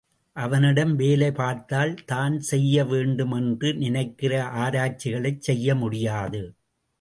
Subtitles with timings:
[0.35, 6.43] அவனிடம் வேலை பார்த்தால், தான் செய்ய வேண்டுமென்று நினைக்கிற ஆராய்ச்சிகளைச் செய்ய முடியாது.